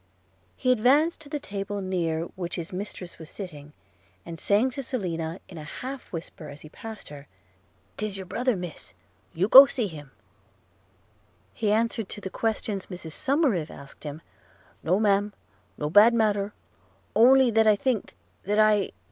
–He 0.55 0.71
advanced 0.71 1.21
to 1.21 1.29
the 1.29 1.39
table 1.39 1.79
near 1.79 2.23
which 2.35 2.55
his 2.55 2.73
mistress 2.73 3.19
was 3.19 3.29
sitting, 3.29 3.71
and 4.25 4.39
saying 4.39 4.71
to 4.71 4.81
Selina 4.81 5.39
in 5.47 5.59
an 5.59 5.65
half 5.65 6.11
whisper 6.11 6.49
as 6.49 6.61
he 6.61 6.69
passed 6.69 7.09
her– 7.09 7.27
''Tis 7.97 8.17
your 8.17 8.25
brother, 8.25 8.55
miss, 8.55 8.95
you 9.35 9.47
go 9.47 9.67
see 9.67 9.85
him,' 9.85 10.09
he 11.53 11.71
answered 11.71 12.09
to 12.09 12.19
the 12.19 12.31
questions 12.31 12.87
Mrs 12.87 13.11
Somerive 13.11 13.69
asked 13.69 14.03
him– 14.03 14.23
'No, 14.83 14.99
Ma'am– 14.99 15.33
no 15.77 15.87
bad 15.87 16.15
matter– 16.15 16.51
only 17.15 17.51
that 17.51 17.67
I 17.67 17.75
thinked, 17.75 18.15
that 18.43 18.57
I 18.57 18.93